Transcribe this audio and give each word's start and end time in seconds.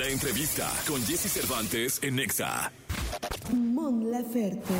La 0.00 0.08
entrevista 0.08 0.66
con 0.88 0.98
Jesse 1.02 1.30
Cervantes 1.30 2.02
en 2.02 2.16
Nexa. 2.16 2.72
Mon 3.52 4.10
Laferte. 4.10 4.72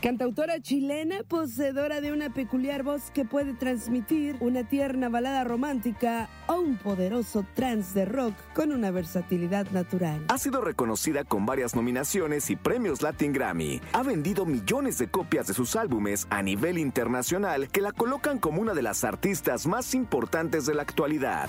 Cantautora 0.00 0.60
chilena, 0.60 1.24
poseedora 1.26 2.00
de 2.00 2.12
una 2.12 2.32
peculiar 2.32 2.84
voz 2.84 3.10
que 3.12 3.24
puede 3.24 3.54
transmitir 3.54 4.36
una 4.38 4.62
tierna 4.62 5.08
balada 5.08 5.42
romántica 5.42 6.30
o 6.46 6.60
un 6.60 6.76
poderoso 6.76 7.44
trance 7.56 7.98
de 7.98 8.04
rock 8.04 8.32
con 8.54 8.70
una 8.70 8.92
versatilidad 8.92 9.68
natural. 9.72 10.24
Ha 10.28 10.38
sido 10.38 10.60
reconocida 10.60 11.24
con 11.24 11.44
varias 11.44 11.74
nominaciones 11.74 12.48
y 12.50 12.54
premios 12.54 13.02
Latin 13.02 13.32
Grammy. 13.32 13.80
Ha 13.92 14.04
vendido 14.04 14.46
millones 14.46 14.98
de 14.98 15.08
copias 15.08 15.48
de 15.48 15.54
sus 15.54 15.74
álbumes 15.74 16.28
a 16.30 16.42
nivel 16.42 16.78
internacional 16.78 17.68
que 17.70 17.80
la 17.80 17.90
colocan 17.90 18.38
como 18.38 18.62
una 18.62 18.72
de 18.72 18.82
las 18.82 19.02
artistas 19.02 19.66
más 19.66 19.96
importantes 19.96 20.64
de 20.64 20.74
la 20.74 20.82
actualidad. 20.82 21.48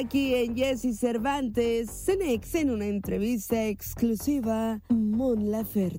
Aquí 0.00 0.34
en 0.34 0.56
Jesse 0.56 0.98
Cervantes, 0.98 1.90
Cenex 1.90 2.54
en 2.54 2.70
una 2.70 2.86
entrevista 2.86 3.66
exclusiva, 3.66 4.80
Mon 4.88 5.50
Laferte. 5.50 5.98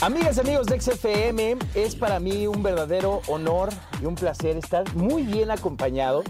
Amigas 0.00 0.38
amigos 0.38 0.66
de 0.66 0.80
XFM, 0.80 1.56
es 1.74 1.94
para 1.94 2.18
mí 2.18 2.46
un 2.46 2.62
verdadero 2.62 3.20
honor 3.28 3.68
y 4.00 4.06
un 4.06 4.14
placer 4.14 4.56
estar 4.56 4.94
muy 4.94 5.24
bien 5.24 5.50
acompañado 5.50 6.22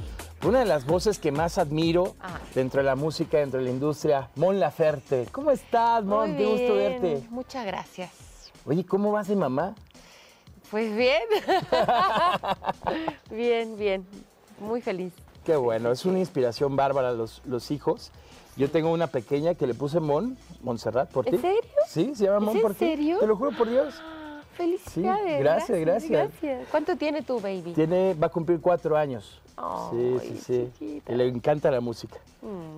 una 0.46 0.60
de 0.60 0.64
las 0.66 0.86
voces 0.86 1.18
que 1.18 1.32
más 1.32 1.58
admiro 1.58 2.14
Ah. 2.20 2.38
dentro 2.54 2.80
de 2.80 2.84
la 2.86 2.96
música, 2.96 3.38
dentro 3.38 3.58
de 3.58 3.66
la 3.66 3.70
industria, 3.72 4.30
Mon 4.36 4.58
Laferte. 4.60 5.26
¿Cómo 5.32 5.50
estás, 5.50 6.04
Mon? 6.04 6.30
Muy 6.30 6.38
Qué 6.38 6.46
gusto 6.46 6.74
verte. 6.74 7.22
Muchas 7.30 7.66
gracias. 7.66 8.10
Oye, 8.64 8.84
¿cómo 8.84 9.12
vas 9.12 9.28
de 9.28 9.36
mamá? 9.36 9.74
Pues 10.70 10.94
bien. 10.96 11.22
bien, 13.30 13.76
bien. 13.76 14.06
Muy 14.58 14.80
feliz. 14.80 15.12
Qué 15.44 15.54
bueno, 15.56 15.92
es 15.92 16.04
una 16.04 16.18
inspiración 16.18 16.74
bárbara 16.74 17.12
los, 17.12 17.40
los 17.44 17.70
hijos. 17.70 18.10
Yo 18.56 18.70
tengo 18.70 18.90
una 18.90 19.06
pequeña 19.06 19.54
que 19.54 19.66
le 19.66 19.74
puse 19.74 20.00
Mon, 20.00 20.36
Montserrat, 20.62 21.10
por 21.10 21.24
ti. 21.26 21.36
¿En 21.36 21.40
serio? 21.42 21.60
Sí, 21.88 22.14
se 22.14 22.24
llama 22.24 22.38
¿Es 22.38 22.42
Mon 22.42 22.56
en 22.56 22.62
por 22.62 22.72
ti. 22.72 22.78
serio? 22.86 23.18
Te 23.20 23.26
lo 23.26 23.36
juro 23.36 23.50
por 23.56 23.68
Dios. 23.68 23.94
Ah, 24.00 24.40
Felicidades. 24.56 25.38
gracias, 25.38 25.78
gracias. 25.78 26.10
gracias. 26.10 26.68
¿Cuánto 26.70 26.96
tiene 26.96 27.22
tu 27.22 27.38
baby? 27.38 27.72
Tiene, 27.74 28.14
va 28.14 28.26
a 28.28 28.30
cumplir 28.30 28.60
cuatro 28.60 28.96
años. 28.96 29.40
Ay, 29.56 30.18
sí, 30.20 30.28
sí, 30.28 30.38
sí. 30.44 30.70
chiquita. 30.78 31.12
Y 31.12 31.16
le 31.16 31.28
encanta 31.28 31.70
la 31.70 31.80
música. 31.80 32.16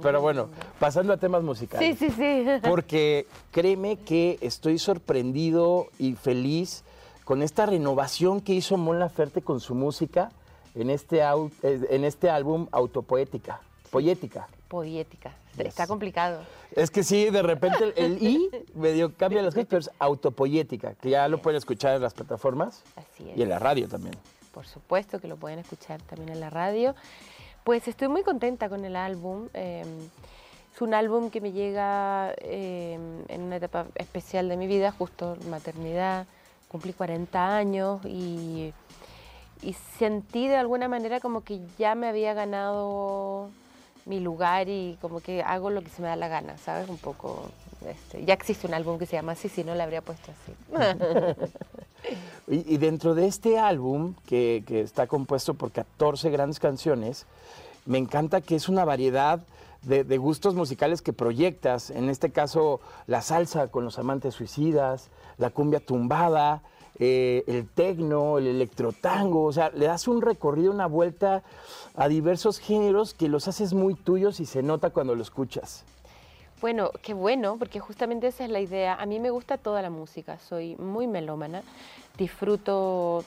Pero 0.02 0.20
bueno, 0.20 0.48
pasando 0.78 1.12
a 1.12 1.16
temas 1.16 1.42
musicales. 1.42 1.98
Sí, 1.98 2.08
sí, 2.08 2.14
sí. 2.16 2.44
Porque 2.68 3.26
créeme 3.50 3.96
que 3.96 4.38
estoy 4.40 4.78
sorprendido 4.78 5.88
y 5.98 6.14
feliz 6.14 6.84
con 7.24 7.42
esta 7.42 7.66
renovación 7.66 8.40
que 8.40 8.54
hizo 8.54 8.76
Mon 8.76 8.98
Laferte 8.98 9.42
con 9.42 9.60
su 9.60 9.74
música 9.74 10.30
en 10.74 10.88
este, 10.90 11.20
eh, 11.20 11.86
en 11.90 12.04
este 12.04 12.30
álbum 12.30 12.68
Autopoética. 12.72 13.60
Poética. 13.90 14.48
Poética. 14.68 15.34
Yes. 15.56 15.66
Está 15.66 15.86
complicado. 15.86 16.40
Es 16.72 16.90
que 16.90 17.02
sí, 17.02 17.30
de 17.30 17.42
repente 17.42 17.92
el, 17.96 18.14
el 18.14 18.22
I 18.22 18.50
medio 18.74 19.12
cambia 19.14 19.42
las 19.42 19.54
cosas, 19.54 19.66
pero 19.68 19.80
es 19.80 19.90
autopoética, 19.98 20.94
que 20.94 21.10
ya 21.10 21.26
lo 21.28 21.42
pueden 21.42 21.58
escuchar 21.58 21.96
en 21.96 22.02
las 22.02 22.14
plataformas 22.14 22.82
Así 22.96 23.28
es. 23.28 23.36
y 23.36 23.42
en 23.42 23.48
la 23.48 23.58
radio 23.58 23.88
también. 23.88 24.14
Por 24.52 24.66
supuesto 24.66 25.20
que 25.20 25.28
lo 25.28 25.36
pueden 25.36 25.58
escuchar 25.58 26.00
también 26.02 26.30
en 26.30 26.40
la 26.40 26.50
radio. 26.50 26.94
Pues 27.64 27.86
estoy 27.88 28.08
muy 28.08 28.22
contenta 28.22 28.68
con 28.68 28.84
el 28.84 28.96
álbum. 28.96 29.48
eh, 29.54 29.84
es 30.74 30.82
un 30.82 30.94
álbum 30.94 31.30
que 31.30 31.40
me 31.40 31.50
llega 31.50 32.32
eh, 32.38 32.96
en 33.28 33.42
una 33.42 33.56
etapa 33.56 33.86
especial 33.96 34.48
de 34.48 34.56
mi 34.56 34.68
vida, 34.68 34.92
justo 34.92 35.36
maternidad. 35.50 36.26
Cumplí 36.68 36.92
40 36.92 37.56
años 37.56 38.00
y, 38.04 38.72
y 39.62 39.72
sentí 39.98 40.46
de 40.46 40.54
alguna 40.54 40.86
manera 40.86 41.18
como 41.18 41.42
que 41.42 41.60
ya 41.78 41.96
me 41.96 42.06
había 42.06 42.32
ganado 42.32 43.50
mi 44.04 44.20
lugar 44.20 44.68
y 44.68 44.96
como 45.00 45.18
que 45.20 45.42
hago 45.42 45.70
lo 45.70 45.82
que 45.82 45.88
se 45.88 46.00
me 46.00 46.06
da 46.08 46.14
la 46.14 46.28
gana, 46.28 46.56
¿sabes? 46.58 46.88
Un 46.88 46.98
poco. 46.98 47.50
este, 47.84 48.24
ya 48.24 48.34
existe 48.34 48.68
un 48.68 48.74
álbum 48.74 48.98
que 49.00 49.06
se 49.06 49.16
llama 49.16 49.32
así, 49.32 49.48
si 49.48 49.64
no 49.64 49.74
le 49.74 49.82
habría 49.82 50.00
puesto 50.00 50.30
así. 50.30 50.54
Y, 52.50 52.78
dentro 52.78 53.14
de 53.14 53.26
este 53.26 53.58
álbum, 53.58 54.14
que, 54.26 54.64
está 54.68 55.06
compuesto 55.06 55.54
por 55.54 55.70
14 55.70 56.30
grandes 56.30 56.58
canciones, 56.58 57.26
me 57.84 57.98
encanta 57.98 58.40
que 58.40 58.56
es 58.56 58.68
una 58.68 58.84
variedad 58.84 59.40
de, 59.82 60.02
de 60.04 60.18
gustos 60.18 60.54
musicales 60.54 61.02
que 61.02 61.12
proyectas. 61.12 61.90
En 61.90 62.08
este 62.08 62.30
caso, 62.30 62.80
la 63.06 63.22
salsa 63.22 63.68
con 63.68 63.84
los 63.84 63.98
amantes 63.98 64.34
suicidas, 64.34 65.08
la 65.36 65.50
cumbia 65.50 65.80
tumbada, 65.80 66.62
eh, 67.00 67.44
el 67.46 67.68
tecno, 67.68 68.38
el 68.38 68.46
electrotango. 68.46 69.44
O 69.44 69.52
sea, 69.52 69.70
le 69.70 69.86
das 69.86 70.08
un 70.08 70.20
recorrido, 70.20 70.72
una 70.72 70.86
vuelta 70.86 71.42
a 71.94 72.08
diversos 72.08 72.58
géneros 72.58 73.14
que 73.14 73.28
los 73.28 73.46
haces 73.46 73.72
muy 73.72 73.94
tuyos 73.94 74.40
y 74.40 74.46
se 74.46 74.62
nota 74.62 74.90
cuando 74.90 75.14
lo 75.14 75.22
escuchas. 75.22 75.84
Bueno, 76.60 76.90
qué 77.02 77.14
bueno, 77.14 77.56
porque 77.56 77.78
justamente 77.78 78.26
esa 78.26 78.44
es 78.44 78.50
la 78.50 78.60
idea. 78.60 78.94
A 78.94 79.06
mí 79.06 79.20
me 79.20 79.30
gusta 79.30 79.58
toda 79.58 79.80
la 79.80 79.90
música, 79.90 80.38
soy 80.38 80.74
muy 80.76 81.06
melómana, 81.06 81.62
disfruto 82.16 83.24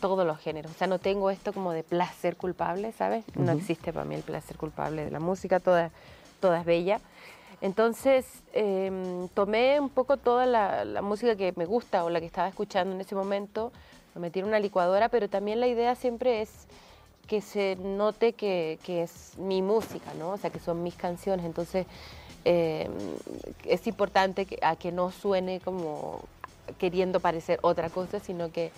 todos 0.00 0.26
los 0.26 0.38
géneros. 0.38 0.72
O 0.72 0.74
sea, 0.74 0.88
no 0.88 0.98
tengo 0.98 1.30
esto 1.30 1.52
como 1.52 1.72
de 1.72 1.84
placer 1.84 2.36
culpable, 2.36 2.92
¿sabes? 2.92 3.24
No 3.36 3.52
existe 3.52 3.92
para 3.92 4.04
mí 4.04 4.16
el 4.16 4.22
placer 4.22 4.56
culpable 4.56 5.04
de 5.04 5.10
la 5.12 5.20
música, 5.20 5.60
toda, 5.60 5.90
toda 6.40 6.60
es 6.60 6.66
bella. 6.66 7.00
Entonces, 7.60 8.26
em, 8.52 9.28
tomé 9.28 9.80
un 9.80 9.88
poco 9.88 10.16
toda 10.16 10.44
la, 10.44 10.84
la 10.84 11.02
música 11.02 11.36
que 11.36 11.54
me 11.56 11.66
gusta 11.66 12.04
o 12.04 12.10
la 12.10 12.20
que 12.20 12.26
estaba 12.26 12.48
escuchando 12.48 12.94
en 12.94 13.00
ese 13.00 13.14
momento, 13.14 13.72
lo 14.14 14.20
metí 14.20 14.40
en 14.40 14.46
una 14.46 14.58
licuadora, 14.58 15.08
pero 15.08 15.28
también 15.28 15.60
la 15.60 15.68
idea 15.68 15.94
siempre 15.94 16.42
es 16.42 16.66
que 17.26 17.40
se 17.40 17.76
note 17.76 18.34
que, 18.34 18.78
que 18.82 19.02
es 19.02 19.38
mi 19.38 19.62
música, 19.62 20.12
¿no? 20.18 20.30
O 20.30 20.36
sea, 20.36 20.50
que 20.50 20.58
son 20.58 20.82
mis 20.82 20.94
canciones. 20.94 21.46
Entonces, 21.46 21.86
eh, 22.48 22.88
es 23.64 23.88
importante 23.88 24.46
que, 24.46 24.58
a 24.62 24.76
que 24.76 24.92
no 24.92 25.10
suene 25.10 25.58
como 25.58 26.20
queriendo 26.78 27.18
parecer 27.18 27.58
otra 27.62 27.90
cosa, 27.90 28.20
sino 28.20 28.52
que 28.52 28.70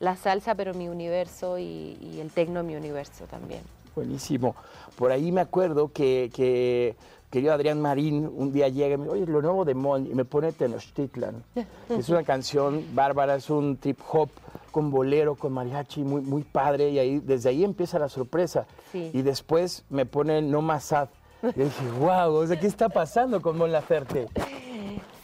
la 0.00 0.16
salsa, 0.16 0.56
pero 0.56 0.74
mi 0.74 0.88
universo 0.88 1.56
y, 1.56 1.96
y 2.00 2.18
el 2.20 2.32
tecno 2.32 2.64
mi 2.64 2.74
universo 2.74 3.26
también. 3.26 3.62
Buenísimo. 3.94 4.56
Por 4.96 5.12
ahí 5.12 5.30
me 5.30 5.40
acuerdo 5.40 5.92
que, 5.92 6.32
que 6.34 6.96
querido 7.30 7.52
Adrián 7.52 7.80
Marín 7.80 8.28
un 8.34 8.52
día 8.52 8.68
llega 8.68 8.94
y 8.94 8.98
me 8.98 9.04
dice, 9.04 9.16
oye, 9.16 9.26
lo 9.26 9.40
nuevo 9.40 9.64
de 9.64 9.74
Mon, 9.74 10.04
y 10.04 10.14
me 10.14 10.24
pone 10.24 10.50
Tenochtitlan. 10.50 11.44
es 11.88 12.08
una 12.08 12.24
canción 12.24 12.84
bárbara, 12.92 13.36
es 13.36 13.50
un 13.50 13.76
trip 13.76 14.00
hop 14.10 14.30
con 14.72 14.90
bolero, 14.90 15.36
con 15.36 15.52
mariachi, 15.52 16.02
muy, 16.02 16.22
muy 16.22 16.42
padre, 16.42 16.90
y 16.90 16.98
ahí, 16.98 17.20
desde 17.20 17.50
ahí 17.50 17.62
empieza 17.62 18.00
la 18.00 18.08
sorpresa. 18.08 18.66
Sí. 18.90 19.10
Y 19.12 19.22
después 19.22 19.84
me 19.90 20.06
pone 20.06 20.42
No 20.42 20.60
Más 20.60 20.84
Sad. 20.84 21.08
Yo 21.42 21.64
dije, 21.64 21.90
wow, 21.98 22.34
o 22.34 22.46
sea, 22.46 22.58
¿qué 22.58 22.66
está 22.66 22.88
pasando 22.88 23.42
con 23.42 23.58
Mon 23.58 23.72
Laferte? 23.72 24.28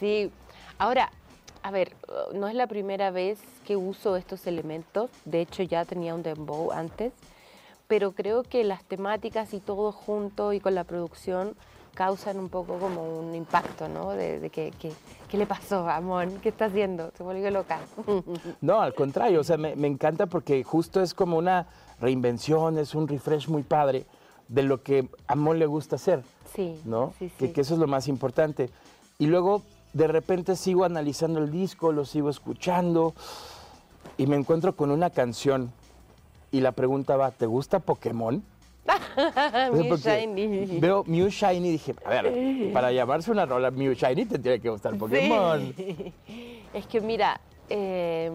Sí, 0.01 0.31
ahora, 0.79 1.11
a 1.63 1.71
ver, 1.71 1.93
no 2.35 2.49
es 2.49 2.55
la 2.55 2.67
primera 2.67 3.11
vez 3.11 3.39
que 3.65 3.77
uso 3.77 4.17
estos 4.17 4.47
elementos, 4.47 5.11
de 5.25 5.41
hecho 5.41 5.63
ya 5.63 5.85
tenía 5.85 6.15
un 6.15 6.23
dembow 6.23 6.73
antes, 6.73 7.13
pero 7.87 8.13
creo 8.13 8.43
que 8.43 8.65
las 8.65 8.83
temáticas 8.85 9.55
y 9.55 9.61
todo 9.61 9.93
junto 9.93 10.53
y 10.53 10.61
con 10.61 10.75
la 10.75 10.85
producción 10.85 11.55
causan 11.95 12.39
un 12.39 12.49
poco 12.49 12.79
como 12.79 13.03
un 13.19 13.35
impacto, 13.35 13.89
¿no? 13.89 14.11
De, 14.11 14.39
de 14.41 14.51
que, 14.51 14.71
que- 14.79 14.93
¿qué 15.29 15.37
le 15.37 15.47
pasó, 15.47 15.89
Amón? 15.89 16.39
¿Qué 16.43 16.51
está 16.51 16.67
haciendo? 16.67 17.11
Se 17.17 17.23
volvió 17.23 17.51
loca. 17.51 17.81
No, 18.61 18.81
al 18.81 18.95
contrario, 18.95 19.41
o 19.41 19.45
sea, 19.45 19.57
me, 19.57 19.75
me 19.77 19.89
encanta 19.89 20.27
porque 20.27 20.63
justo 20.65 21.01
es 21.01 21.15
como 21.15 21.37
una 21.39 21.67
reinvención, 22.01 22.79
es 22.79 22.95
un 22.95 23.09
refresh 23.09 23.49
muy 23.49 23.63
padre 23.63 24.05
de 24.49 24.63
lo 24.63 24.83
que 24.83 25.09
a 25.27 25.35
Mon 25.35 25.59
le 25.59 25.67
gusta 25.67 25.97
hacer. 25.97 26.23
Sí, 26.55 26.81
¿no? 26.85 27.13
sí, 27.19 27.31
Que, 27.39 27.47
sí. 27.49 27.53
que 27.53 27.61
eso 27.61 27.75
es 27.75 27.81
lo 27.81 27.87
más 27.87 28.09
importante. 28.09 28.71
Y 29.19 29.27
luego, 29.27 29.63
de 29.93 30.07
repente, 30.09 30.57
sigo 30.57 30.85
analizando 30.85 31.39
el 31.41 31.51
disco, 31.51 31.93
lo 31.93 32.05
sigo 32.05 32.31
escuchando 32.31 33.15
y 34.17 34.27
me 34.27 34.37
encuentro 34.37 34.75
con 34.75 34.91
una 34.91 35.11
canción. 35.11 35.73
Y 36.51 36.61
la 36.61 36.73
pregunta 36.73 37.17
va, 37.17 37.31
¿te 37.31 37.47
gusta 37.47 37.79
Pokémon? 37.79 38.43
Porque 39.71 39.97
shiny. 39.99 40.81
Veo 40.81 41.05
Mew 41.07 41.29
Shiny 41.29 41.69
y 41.69 41.73
dije, 41.73 41.95
a 42.07 42.09
ver, 42.23 42.71
para 42.73 42.91
llamarse 42.91 43.31
una 43.31 43.45
rola 43.45 43.71
Mew 43.71 43.93
Shiny 43.93 44.25
te 44.25 44.39
tiene 44.39 44.61
que 44.61 44.71
gustar 44.71 44.97
Pokémon. 44.97 45.75
Sí. 45.77 46.15
Es 46.73 46.87
que 46.87 47.01
mira, 47.03 47.39
eh, 47.69 48.31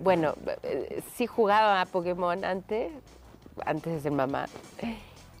bueno, 0.00 0.34
eh, 0.64 1.02
sí 1.14 1.26
jugaba 1.26 1.80
a 1.80 1.86
Pokémon 1.86 2.44
antes, 2.44 2.90
antes 3.66 3.92
de 3.92 4.00
ser 4.00 4.12
mamá. 4.12 4.46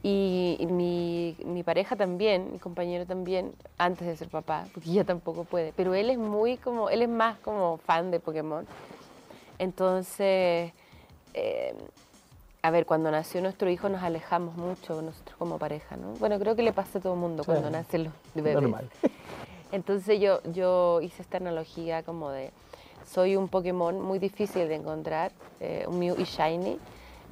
Y, 0.02 0.56
y 0.60 0.66
mi, 0.66 1.36
mi 1.44 1.62
pareja 1.64 1.96
también, 1.96 2.52
mi 2.52 2.58
compañero 2.58 3.04
también, 3.04 3.52
antes 3.78 4.06
de 4.06 4.16
ser 4.16 4.28
papá, 4.28 4.66
porque 4.72 4.90
ella 4.90 5.04
tampoco 5.04 5.44
puede. 5.44 5.72
Pero 5.76 5.94
él 5.94 6.08
es 6.10 6.18
muy 6.18 6.56
como, 6.56 6.88
él 6.88 7.02
es 7.02 7.08
más 7.08 7.38
como 7.40 7.78
fan 7.78 8.10
de 8.10 8.20
Pokémon. 8.20 8.64
Entonces, 9.58 10.72
eh, 11.34 11.74
a 12.62 12.70
ver, 12.70 12.86
cuando 12.86 13.10
nació 13.10 13.40
nuestro 13.40 13.68
hijo 13.70 13.88
nos 13.88 14.02
alejamos 14.02 14.56
mucho 14.56 15.02
nosotros 15.02 15.36
como 15.36 15.58
pareja, 15.58 15.96
¿no? 15.96 16.12
Bueno, 16.14 16.38
creo 16.38 16.54
que 16.54 16.62
le 16.62 16.72
pasa 16.72 16.98
a 16.98 17.02
todo 17.02 17.14
el 17.14 17.18
mundo 17.20 17.42
Sí. 17.42 17.50
cuando 17.50 17.70
nacen 17.70 18.04
los 18.04 18.12
bebés. 18.34 18.54
Normal. 18.54 18.88
Entonces 19.72 20.20
yo, 20.20 20.40
yo 20.52 21.00
hice 21.02 21.22
esta 21.22 21.36
analogía 21.38 22.02
como 22.02 22.30
de, 22.30 22.52
soy 23.06 23.36
un 23.36 23.48
Pokémon 23.48 24.00
muy 24.00 24.18
difícil 24.18 24.68
de 24.68 24.76
encontrar, 24.76 25.32
eh, 25.60 25.84
un 25.88 25.98
Mew 25.98 26.14
y 26.18 26.24
Shiny, 26.24 26.78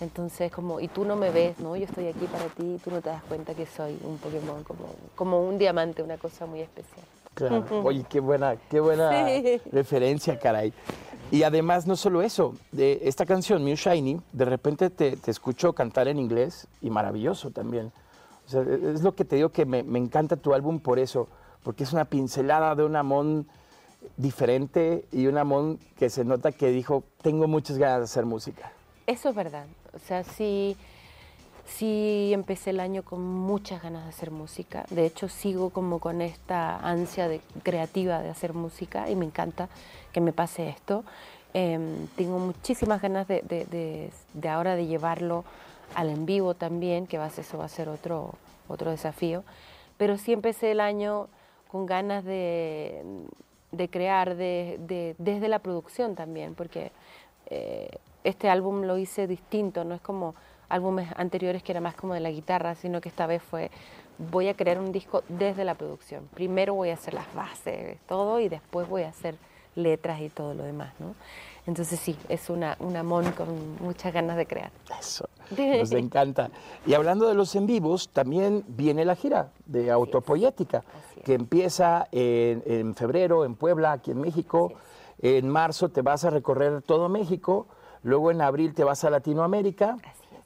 entonces 0.01 0.53
como, 0.53 0.81
y 0.81 0.89
tú 0.89 1.05
no 1.05 1.17
me 1.17 1.31
ves, 1.31 1.59
¿no? 1.59 1.77
Yo 1.77 1.85
estoy 1.85 2.07
aquí 2.09 2.27
para 2.27 2.47
ti 2.47 2.75
y 2.75 2.79
tú 2.79 2.91
no 2.91 3.01
te 3.01 3.09
das 3.11 3.23
cuenta 3.25 3.55
que 3.55 3.67
soy 3.67 3.99
un 4.05 4.19
Pokémon, 4.19 4.63
como, 4.65 4.85
como 5.15 5.41
un 5.43 5.59
diamante, 5.59 6.03
una 6.03 6.19
cosa 6.19 6.47
muy 6.47 6.61
especial. 6.61 7.05
Claro. 7.35 7.65
Oye, 7.85 8.05
qué 8.09 8.21
buena, 8.21 8.57
qué 8.71 8.81
buena 8.81 9.11
Sí. 9.27 9.61
referencia, 9.71 10.39
caray. 10.39 10.73
Y 11.31 11.43
además, 11.43 11.87
no 11.87 11.97
solo 11.97 12.23
eso, 12.23 12.55
de 12.73 13.01
esta 13.03 13.27
canción, 13.27 13.63
Mew 13.65 13.75
Shiny, 13.77 14.21
de 14.33 14.45
repente 14.45 14.91
te, 14.91 15.17
te 15.17 15.31
escucho 15.31 15.73
cantar 15.73 16.09
en 16.09 16.19
inglés 16.19 16.67
y 16.81 16.89
maravilloso 16.89 17.51
también. 17.51 17.93
O 18.47 18.49
sea, 18.49 18.63
e, 18.63 18.93
es 18.95 19.03
lo 19.03 19.15
que 19.15 19.25
te 19.25 19.37
digo 19.37 19.49
que 19.51 19.67
me, 19.67 19.83
me 19.83 19.99
encanta 19.99 20.37
tu 20.37 20.55
álbum 20.55 20.79
por 20.79 20.99
eso, 20.99 21.29
porque 21.63 21.85
es 21.85 21.93
una 21.93 22.05
pincelada 22.05 22.75
de 22.75 22.85
un 22.85 22.97
Amón 22.97 23.47
diferente 24.17 25.05
y 25.13 25.27
un 25.27 25.37
Amón 25.37 25.79
que 25.99 26.11
se 26.11 26.25
nota 26.25 26.53
que 26.53 26.69
dijo, 26.69 27.05
tengo 27.23 27.49
muchas 27.49 27.77
ganas 27.77 27.99
de 27.99 28.05
hacer 28.05 28.25
música. 28.25 28.73
Eso 29.07 29.29
es 29.29 29.35
verdad. 29.35 29.67
O 29.95 29.99
sea, 29.99 30.25
sí, 30.25 30.77
sí 31.67 32.31
empecé 32.33 32.71
el 32.71 32.81
año 32.81 33.03
con 33.03 33.23
muchas 33.23 33.83
ganas 33.83 34.05
de 34.05 34.11
hacer 34.11 34.31
música. 34.31 34.85
De 34.91 35.07
hecho, 35.07 35.29
sigo 35.29 35.71
como 35.71 35.99
con 35.99 36.21
esta 36.23 36.77
ansia 36.79 37.29
de, 37.29 37.41
creativa 37.63 38.21
de 38.23 38.31
hacer 38.31 38.53
música 38.53 39.09
y 39.11 39.17
me 39.17 39.25
encanta 39.25 39.69
que 40.13 40.21
me 40.21 40.33
pase 40.33 40.69
esto. 40.69 41.05
Em, 41.55 42.07
tengo 42.17 42.39
muchísimas 42.39 43.01
ganas 43.01 43.27
de, 43.29 43.43
de- 43.43 44.11
de- 44.35 44.49
ahora 44.49 44.77
de 44.77 44.87
llevarlo 44.87 45.45
al 45.95 46.11
en 46.11 46.27
vivo 46.27 46.55
también, 46.55 47.07
que 47.07 47.17
va 47.19 47.27
a 47.27 47.31
ser, 47.31 47.45
eso 47.45 47.59
va 47.59 47.65
a 47.67 47.69
ser 47.69 47.89
otro, 47.89 48.35
otro 48.69 48.91
desafío. 48.91 49.45
Pero 49.97 50.19
sí 50.19 50.33
empecé 50.33 50.73
el 50.73 50.81
año 50.81 51.29
con 51.69 51.87
ganas 51.87 52.25
de, 52.25 53.03
crear 53.91 54.35
de- 54.37 54.77
de- 54.81 55.15
desde 55.19 55.49
la 55.49 55.61
producción 55.61 56.15
también, 56.17 56.55
porque 56.55 56.91
eh, 57.49 57.89
este 58.27 58.49
álbum 58.49 58.83
lo 58.83 58.99
hice 58.99 59.27
distinto, 59.27 59.85
no 59.85 59.95
es 59.95 60.01
como 60.01 60.35
álbumes 60.69 61.09
anteriores 61.17 61.63
que 61.63 61.73
era 61.73 61.81
más 61.81 61.95
como 61.95 62.15
de 62.15 62.21
la 62.21 62.31
guitarra, 62.31 62.75
sino 62.75 63.01
que 63.01 63.09
esta 63.09 63.27
vez 63.27 63.43
fue, 63.43 63.71
voy 64.19 64.49
a 64.49 64.55
crear 64.55 64.81
un 64.81 64.91
disco 64.91 65.23
desde 65.29 65.65
la 65.65 65.75
producción. 65.75 66.29
Primero 66.35 66.75
voy 66.75 66.91
a 66.91 66.95
hacer 66.95 67.15
las 67.15 67.33
bases, 67.35 67.99
todo, 68.09 68.41
y 68.41 68.49
después 68.49 68.89
voy 68.89 69.03
a 69.03 69.11
hacer 69.11 69.37
letras 69.77 70.21
y 70.21 70.29
todo 70.29 70.55
lo 70.55 70.65
demás, 70.65 70.93
¿no? 70.99 71.15
Entonces 71.67 71.99
sí, 71.99 72.17
es 72.29 72.49
una, 72.49 72.77
una 72.81 73.03
mon 73.03 73.31
con 73.33 73.77
muchas 73.81 74.13
ganas 74.13 74.37
de 74.37 74.47
crear. 74.47 74.71
Eso, 74.99 75.29
nos 75.51 75.93
encanta. 75.93 76.51
Y 76.87 76.95
hablando 76.95 77.27
de 77.29 77.35
los 77.35 77.55
en 77.57 77.67
vivos, 77.67 78.09
también 78.09 78.65
viene 78.69 79.05
la 79.05 79.17
gira 79.17 79.51
de 79.67 79.91
Autopoyética, 79.91 80.85
es. 81.17 81.25
que 81.25 81.35
empieza 81.35 82.09
en, 82.13 82.63
en 82.67 82.95
febrero 82.95 83.45
en 83.45 83.57
Puebla, 83.57 83.93
aquí 83.93 84.13
en 84.13 84.21
México. 84.21 84.73
En 85.21 85.49
marzo 85.49 85.89
te 85.89 86.03
vas 86.03 86.25
a 86.25 86.31
recorrer 86.31 86.83
todo 86.83 87.09
México, 87.09 87.67
luego 88.07 88.31
en 88.31 88.41
abril 88.41 88.73
te 88.73 88.85
vas 88.85 89.03
a 89.05 89.11
Latinoamérica 89.11 89.97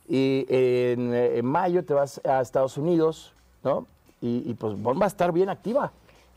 y 0.09 0.47
en, 0.49 1.15
en 1.15 1.45
mayo 1.45 1.85
te 1.85 1.93
vas 1.93 2.21
a 2.25 2.41
Estados 2.41 2.79
Unidos, 2.79 3.35
¿no? 3.63 3.87
Y, 4.23 4.43
y 4.51 4.55
pues 4.55 4.81
Bon 4.81 4.99
va 4.99 5.05
a 5.05 5.09
estar 5.09 5.31
bien 5.31 5.51
activa. 5.51 5.93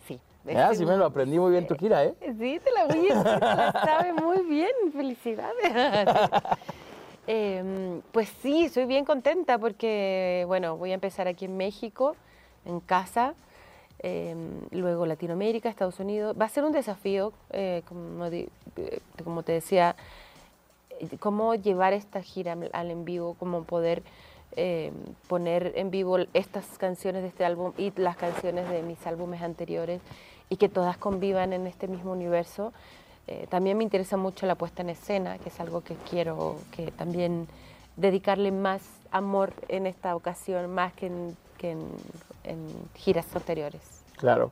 Sí. 0.05 0.19
Este- 0.45 0.75
sí 0.75 0.85
me 0.85 0.97
lo 0.97 1.05
aprendí 1.05 1.39
muy 1.39 1.51
bien 1.51 1.65
tu 1.65 1.75
gira, 1.75 2.03
¿eh? 2.03 2.13
Sí, 2.37 2.59
te 2.61 2.71
la 2.71 2.85
voy 2.87 3.09
a 3.09 3.15
decir, 3.15 3.23
te 3.39 3.39
la 3.39 3.71
sabe 3.85 4.13
muy 4.13 4.41
bien, 4.43 4.71
felicidades. 4.91 5.73
Em, 7.25 8.01
pues 8.11 8.27
sí, 8.41 8.65
estoy 8.65 8.83
bien 8.85 9.05
contenta 9.05 9.57
porque, 9.57 10.43
bueno, 10.45 10.75
voy 10.75 10.91
a 10.91 10.95
empezar 10.95 11.25
aquí 11.29 11.45
en 11.45 11.55
México, 11.55 12.17
en 12.65 12.81
casa, 12.81 13.33
em, 13.99 14.59
luego 14.71 15.05
Latinoamérica, 15.05 15.69
Estados 15.69 16.01
Unidos. 16.01 16.35
Va 16.39 16.47
a 16.47 16.49
ser 16.49 16.65
un 16.65 16.73
desafío, 16.73 17.31
eh, 17.51 17.81
como, 17.87 18.25
eh, 18.25 18.49
como 19.23 19.41
te 19.43 19.53
decía, 19.53 19.95
cómo 21.19 21.55
llevar 21.55 21.93
esta 21.93 22.21
gira 22.21 22.55
al- 22.73 22.91
en 22.91 23.05
vivo, 23.05 23.35
cómo 23.39 23.63
poder 23.63 24.03
eh, 24.55 24.91
poner 25.27 25.73
en 25.75 25.89
vivo 25.89 26.17
estas 26.33 26.65
canciones 26.77 27.23
de 27.23 27.29
este 27.29 27.43
álbum 27.43 27.73
y 27.77 27.91
las 27.99 28.15
canciones 28.17 28.69
de 28.69 28.83
mis 28.83 29.05
álbumes 29.07 29.41
anteriores 29.41 29.99
y 30.49 30.57
que 30.57 30.69
todas 30.69 30.95
convivan 30.97 31.53
en 31.53 31.65
este 31.65 31.87
mismo 31.87 32.11
universo. 32.11 32.71
Eh, 33.25 33.47
también 33.49 33.77
me 33.77 33.83
interesa 33.83 34.15
mucho 34.17 34.45
la 34.45 34.53
puesta 34.55 34.81
en 34.83 34.89
escena, 34.89 35.39
que 35.39 35.49
es 35.49 35.59
algo 35.59 35.81
que 35.81 35.95
quiero 36.09 36.57
que 36.71 36.91
también 36.91 37.47
dedicarle 37.95 38.51
más 38.51 38.83
amor 39.11 39.53
en 39.69 39.87
esta 39.87 40.15
ocasión, 40.15 40.69
más 40.71 40.93
que 40.93 41.07
en, 41.07 41.37
que 41.57 41.71
en- 41.71 41.89
en 42.43 42.67
giras 42.95 43.25
anteriores. 43.35 43.81
Claro. 44.17 44.51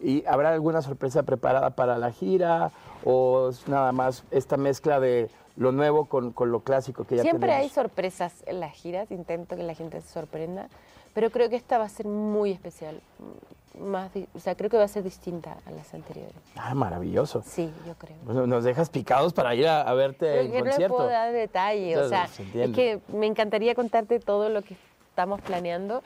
¿Y 0.00 0.24
habrá 0.26 0.50
alguna 0.52 0.82
sorpresa 0.82 1.22
preparada 1.22 1.70
para 1.70 1.96
la 1.98 2.12
gira 2.12 2.70
o 3.04 3.48
es 3.48 3.66
nada 3.66 3.92
más 3.92 4.24
esta 4.30 4.56
mezcla 4.56 5.00
de 5.00 5.30
lo 5.58 5.72
nuevo 5.72 6.06
con, 6.06 6.32
con 6.32 6.50
lo 6.50 6.60
clásico 6.60 7.04
que 7.04 7.16
ya 7.16 7.22
Siempre 7.22 7.50
hay 7.52 7.68
tenemos? 7.68 7.74
sorpresas 7.74 8.32
en 8.46 8.60
las 8.60 8.72
giras, 8.72 9.10
intento 9.10 9.56
que 9.56 9.62
la 9.64 9.74
gente 9.74 10.00
se 10.00 10.08
sorprenda, 10.08 10.68
pero 11.14 11.30
creo 11.30 11.50
que 11.50 11.56
esta 11.56 11.78
va 11.78 11.84
a 11.84 11.88
ser 11.88 12.06
muy 12.06 12.52
especial. 12.52 13.00
mm, 13.18 13.82
Más, 13.84 14.10
o 14.34 14.40
sea, 14.40 14.54
creo 14.56 14.70
que 14.70 14.76
va 14.76 14.84
a 14.84 14.88
ser 14.88 15.02
distinta 15.04 15.56
a 15.66 15.70
las 15.70 15.92
anteriores. 15.94 16.34
Ah, 16.56 16.74
maravilloso. 16.74 17.42
Sí, 17.46 17.70
yo 17.86 17.94
creo. 17.94 18.16
Bueno, 18.24 18.46
nos 18.46 18.64
dejas 18.64 18.88
picados 18.90 19.32
para 19.32 19.54
ir 19.54 19.68
a, 19.68 19.82
a 19.82 19.94
verte 19.94 20.26
Pero 20.26 20.40
en 20.42 20.50
que 20.52 20.58
no 20.58 20.64
concierto. 20.66 20.96
puedo 20.96 21.08
dar 21.08 21.32
detalle, 21.32 21.96
o 21.98 22.08
sea, 22.08 22.26
se 22.28 22.42
es 22.64 22.70
que 22.72 23.00
me 23.12 23.26
encantaría 23.26 23.74
contarte 23.76 24.18
todo 24.20 24.48
lo 24.48 24.62
que 24.62 24.76
estamos 25.10 25.40
planeando, 25.42 26.02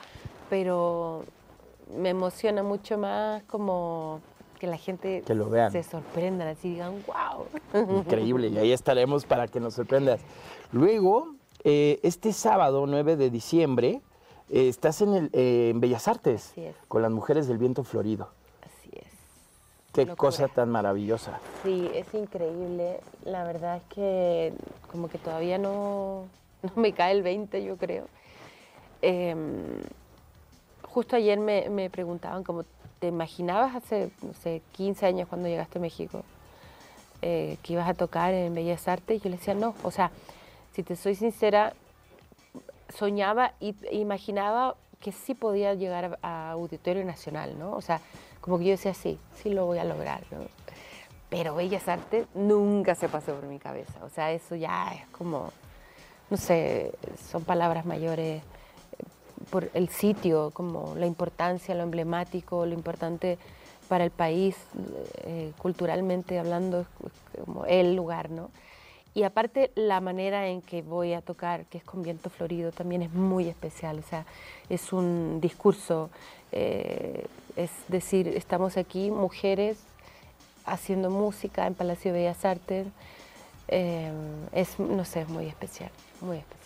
pero 0.49 1.23
me 1.97 2.09
emociona 2.09 2.61
mucho 2.63 2.97
más 2.97 3.43
como 3.43 4.19
que 4.63 4.67
la 4.67 4.77
gente 4.77 5.23
Que 5.25 5.35
lo 5.35 5.49
vean. 5.49 5.73
se 5.73 5.83
sorprendan, 5.83 6.47
así 6.47 6.69
digan, 6.69 6.93
wow. 7.05 7.97
Increíble, 7.97 8.47
y 8.47 8.57
ahí 8.57 8.71
estaremos 8.71 9.25
para 9.25 9.49
que 9.49 9.59
nos 9.59 9.73
sorprendas. 9.73 10.21
Luego, 10.71 11.35
eh, 11.65 11.99
este 12.01 12.31
sábado 12.31 12.85
9 12.87 13.17
de 13.17 13.29
diciembre, 13.29 13.99
eh, 14.49 14.69
estás 14.69 15.01
en, 15.01 15.15
el, 15.15 15.29
eh, 15.33 15.71
en 15.71 15.81
Bellas 15.81 16.07
Artes 16.07 16.53
con 16.87 17.01
las 17.01 17.11
mujeres 17.11 17.49
del 17.49 17.57
viento 17.57 17.83
florido. 17.83 18.29
Así 18.61 18.89
es. 18.93 19.11
Qué 19.91 20.05
Locura. 20.05 20.15
cosa 20.15 20.47
tan 20.47 20.69
maravillosa. 20.69 21.41
Sí, 21.63 21.89
es 21.93 22.13
increíble. 22.13 23.01
La 23.25 23.43
verdad 23.43 23.75
es 23.75 23.83
que 23.93 24.53
como 24.93 25.09
que 25.09 25.17
todavía 25.17 25.57
no, 25.57 26.23
no 26.61 26.71
me 26.77 26.93
cae 26.93 27.11
el 27.11 27.21
20, 27.21 27.65
yo 27.65 27.75
creo. 27.75 28.05
Em, 29.01 29.81
justo 30.83 31.17
ayer 31.17 31.37
me, 31.37 31.69
me 31.69 31.89
preguntaban, 31.89 32.45
como, 32.45 32.63
¿te 33.03 33.09
imaginabas 33.09 33.75
hace, 33.75 34.11
no 34.21 34.33
sé, 34.33 34.61
15 34.71 35.05
años 35.05 35.27
cuando 35.27 35.49
llegaste 35.49 35.77
a 35.77 35.81
México 35.81 36.23
eh, 37.21 37.57
que 37.61 37.73
ibas 37.73 37.89
a 37.89 37.93
tocar 37.93 38.33
en 38.33 38.55
Bellas 38.55 38.87
Artes? 38.87 39.21
Yo 39.21 39.29
le 39.29 39.35
decía, 39.35 39.53
no. 39.53 39.75
O 39.83 39.91
sea, 39.91 40.09
si 40.71 40.83
te 40.83 40.95
soy 40.95 41.15
sincera, 41.15 41.73
soñaba 42.87 43.55
y 43.59 43.75
e 43.91 43.97
imaginaba 43.97 44.77
que 45.01 45.11
sí 45.11 45.33
podía 45.33 45.73
llegar 45.73 46.17
a, 46.21 46.47
a 46.47 46.51
Auditorio 46.51 47.03
Nacional, 47.03 47.59
¿no? 47.59 47.73
O 47.73 47.81
sea, 47.81 47.99
como 48.39 48.57
que 48.57 48.63
yo 48.63 48.71
decía, 48.71 48.93
sí, 48.93 49.19
sí 49.35 49.49
lo 49.49 49.65
voy 49.65 49.79
a 49.79 49.83
lograr, 49.83 50.23
¿no? 50.31 50.37
Pero 51.29 51.55
Bellas 51.55 51.89
Artes 51.89 52.25
nunca 52.33 52.95
se 52.95 53.09
pasó 53.09 53.35
por 53.35 53.47
mi 53.47 53.59
cabeza. 53.59 53.99
O 54.05 54.09
sea, 54.09 54.31
eso 54.31 54.55
ya 54.55 54.93
es 54.93 55.05
como, 55.09 55.51
no 56.29 56.37
sé, 56.37 56.93
son 57.29 57.43
palabras 57.43 57.85
mayores 57.85 58.43
por 59.53 59.69
el 59.75 59.89
sitio, 59.89 60.49
como 60.49 60.95
la 60.95 61.05
importancia, 61.05 61.75
lo 61.75 61.83
emblemático, 61.83 62.65
lo 62.65 62.73
importante 62.73 63.37
para 63.87 64.03
el 64.03 64.09
país, 64.09 64.55
eh, 65.25 65.51
culturalmente 65.59 66.39
hablando, 66.39 66.79
es 66.79 66.87
como 67.45 67.63
el 67.67 67.95
lugar, 67.95 68.31
¿no? 68.31 68.49
Y 69.13 69.21
aparte 69.21 69.69
la 69.75 70.01
manera 70.01 70.47
en 70.47 70.63
que 70.63 70.81
voy 70.81 71.13
a 71.13 71.21
tocar, 71.21 71.65
que 71.65 71.77
es 71.77 71.83
con 71.83 72.01
viento 72.01 72.31
florido, 72.31 72.71
también 72.71 73.03
es 73.03 73.11
muy 73.13 73.47
especial. 73.47 73.99
O 73.99 74.01
sea, 74.01 74.25
es 74.69 74.91
un 74.91 75.39
discurso, 75.39 76.09
eh, 76.51 77.27
es 77.55 77.69
decir, 77.89 78.29
estamos 78.29 78.75
aquí, 78.75 79.11
mujeres, 79.11 79.77
haciendo 80.65 81.11
música 81.11 81.67
en 81.67 81.75
Palacio 81.75 82.11
de 82.11 82.21
Bellas 82.21 82.43
Artes. 82.43 82.87
Eh, 83.67 84.11
es, 84.51 84.79
no 84.79 85.05
sé, 85.05 85.21
es 85.21 85.29
muy 85.29 85.45
especial, 85.45 85.91
muy 86.21 86.37
especial. 86.37 86.62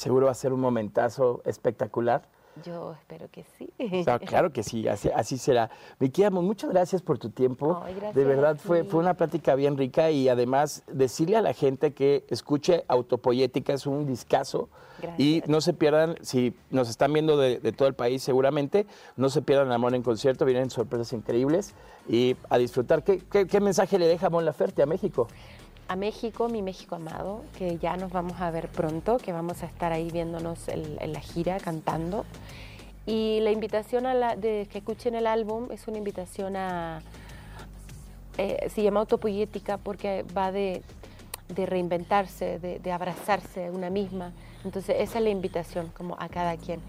Seguro 0.00 0.24
va 0.24 0.32
a 0.32 0.34
ser 0.34 0.54
un 0.54 0.60
momentazo 0.60 1.42
espectacular. 1.44 2.22
Yo 2.64 2.94
espero 2.94 3.28
que 3.30 3.44
sí. 3.58 3.70
O 4.00 4.02
sea, 4.02 4.18
claro 4.18 4.50
que 4.50 4.62
sí, 4.62 4.88
así, 4.88 5.10
así 5.14 5.36
será. 5.36 5.70
Vicky 5.98 6.22
muchas 6.30 6.70
gracias 6.70 7.02
por 7.02 7.18
tu 7.18 7.28
tiempo. 7.28 7.82
Ay, 7.84 7.94
de 8.14 8.24
verdad 8.24 8.56
fue, 8.56 8.84
fue 8.84 8.98
una 8.98 9.12
plática 9.12 9.54
bien 9.56 9.76
rica 9.76 10.10
y 10.10 10.30
además 10.30 10.84
decirle 10.90 11.36
a 11.36 11.42
la 11.42 11.52
gente 11.52 11.92
que 11.92 12.24
escuche 12.30 12.86
Autopoyética, 12.88 13.74
es 13.74 13.86
un 13.86 14.06
discazo. 14.06 14.70
Y 15.18 15.40
Gracias. 15.40 15.48
no 15.50 15.60
se 15.60 15.74
pierdan, 15.74 16.16
si 16.22 16.54
nos 16.70 16.88
están 16.88 17.12
viendo 17.12 17.36
de, 17.36 17.58
de 17.58 17.72
todo 17.72 17.86
el 17.86 17.94
país 17.94 18.22
seguramente, 18.22 18.86
no 19.16 19.28
se 19.28 19.42
pierdan 19.42 19.70
Amor 19.70 19.94
en 19.94 20.02
concierto, 20.02 20.46
vienen 20.46 20.70
sorpresas 20.70 21.12
increíbles 21.12 21.74
y 22.08 22.36
a 22.48 22.56
disfrutar. 22.56 23.04
¿Qué, 23.04 23.18
qué, 23.30 23.46
qué 23.46 23.60
mensaje 23.60 23.98
le 23.98 24.06
deja 24.06 24.30
Mon 24.30 24.46
Laferte 24.46 24.82
a 24.82 24.86
México? 24.86 25.28
A 25.90 25.96
México, 25.96 26.48
mi 26.48 26.62
México 26.62 26.94
amado, 26.94 27.42
que 27.58 27.76
ya 27.78 27.96
nos 27.96 28.12
vamos 28.12 28.40
a 28.40 28.48
ver 28.52 28.68
pronto, 28.68 29.16
que 29.16 29.32
vamos 29.32 29.64
a 29.64 29.66
estar 29.66 29.92
ahí 29.92 30.08
viéndonos 30.12 30.68
en, 30.68 31.12
la 31.12 31.18
gira 31.18 31.58
cantando. 31.58 32.24
Y 33.06 33.40
la 33.40 33.50
invitación 33.50 34.06
a 34.06 34.14
la, 34.14 34.36
de 34.36 34.68
que 34.70 34.78
escuchen 34.78 35.16
el 35.16 35.26
álbum 35.26 35.66
es 35.72 35.88
una 35.88 35.98
invitación 35.98 36.54
a... 36.54 37.02
eh, 38.38 38.68
se 38.72 38.84
llama 38.84 39.00
autopoética 39.00 39.78
porque 39.78 40.24
va 40.36 40.52
de, 40.52 40.82
de 41.48 41.66
reinventarse, 41.66 42.60
de, 42.60 42.78
de 42.78 42.92
abrazarse 42.92 43.68
una 43.72 43.90
misma. 43.90 44.32
Entonces 44.64 44.96
esa 44.98 45.18
es 45.18 45.24
la 45.24 45.30
invitación 45.30 45.90
como 45.96 46.16
a 46.18 46.28
cada 46.28 46.56
quien, 46.56 46.80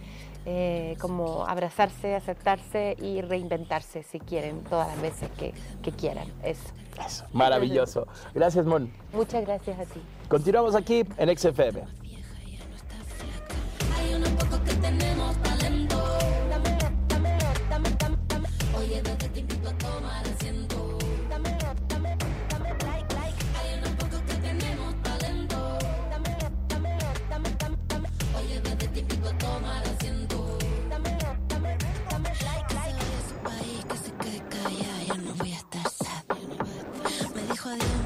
eh, 0.46 0.96
como 1.00 1.46
abrazarse, 1.46 2.16
aceptarse 2.16 2.98
y 3.02 3.22
reinventarse 3.22 4.04
si 4.04 4.20
quieren, 4.20 4.64
todas 4.64 4.88
las 4.88 5.02
veces 5.02 5.30
que, 5.38 5.54
quieran. 5.92 6.28
Eso. 6.44 6.70
Eso, 7.06 7.26
maravilloso. 7.34 8.08
Gracias, 8.34 8.66
Mon. 8.66 8.92
Muchas 9.14 9.46
gracias 9.46 9.80
a 9.80 9.86
ti. 9.86 10.02
Continuamos 10.28 10.76
aquí 10.76 11.04
en 11.18 11.38
XFM. 11.38 11.84
Oye, 18.78 19.02
te 19.02 19.40
invito 19.40 19.70
a 19.70 19.74
tomar 19.74 20.26
asiento. 20.28 20.98
for 37.72 37.86
you. 37.86 38.01